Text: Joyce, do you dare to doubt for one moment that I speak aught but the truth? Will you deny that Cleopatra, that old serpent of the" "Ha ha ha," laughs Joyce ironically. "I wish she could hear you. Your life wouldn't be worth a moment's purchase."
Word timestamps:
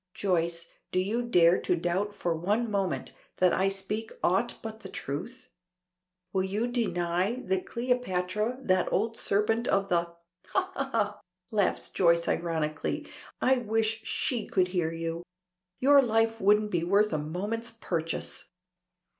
Joyce, 0.15 0.65
do 0.91 0.97
you 0.97 1.21
dare 1.21 1.61
to 1.61 1.75
doubt 1.75 2.15
for 2.15 2.35
one 2.35 2.71
moment 2.71 3.11
that 3.37 3.53
I 3.53 3.69
speak 3.69 4.11
aught 4.23 4.57
but 4.63 4.79
the 4.79 4.89
truth? 4.89 5.51
Will 6.33 6.41
you 6.41 6.65
deny 6.65 7.35
that 7.43 7.67
Cleopatra, 7.67 8.57
that 8.63 8.91
old 8.91 9.15
serpent 9.15 9.67
of 9.67 9.89
the" 9.89 9.95
"Ha 10.55 10.71
ha 10.73 10.89
ha," 10.91 11.19
laughs 11.51 11.91
Joyce 11.91 12.27
ironically. 12.27 13.05
"I 13.41 13.59
wish 13.59 14.01
she 14.01 14.47
could 14.47 14.69
hear 14.69 14.91
you. 14.91 15.21
Your 15.79 16.01
life 16.01 16.41
wouldn't 16.41 16.71
be 16.71 16.83
worth 16.83 17.13
a 17.13 17.19
moment's 17.19 17.69
purchase." 17.69 18.45